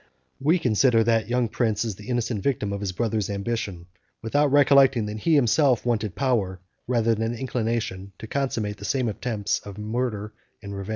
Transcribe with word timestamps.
We 0.39 0.57
consider 0.57 1.03
that 1.03 1.27
young 1.29 1.47
prince 1.47 1.85
as 1.85 1.95
the 1.95 2.07
innocent 2.07 2.41
victim 2.41 2.73
of 2.73 2.79
his 2.81 2.91
brother's 2.91 3.29
ambition, 3.29 3.85
without 4.23 4.51
recollecting 4.51 5.05
that 5.05 5.19
he 5.19 5.35
himself 5.35 5.85
wanted 5.85 6.15
power, 6.15 6.59
rather 6.87 7.13
than 7.13 7.35
inclination, 7.35 8.11
to 8.17 8.25
consummate 8.25 8.77
the 8.77 8.83
same 8.85 9.07
attempts 9.07 9.59
of 9.59 9.77
revenge 9.77 10.31
and 10.63 10.71
murder. 10.71 10.79